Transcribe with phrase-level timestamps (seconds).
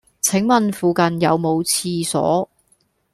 [0.19, 2.49] 請問附近有無廁所